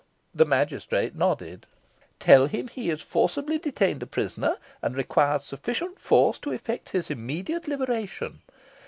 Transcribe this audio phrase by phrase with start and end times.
[0.33, 1.67] The magistrate nodded.
[2.19, 7.11] "Tell him he is forcibly detained a prisoner, and requires sufficient force to effect his
[7.11, 8.41] immediate liberation.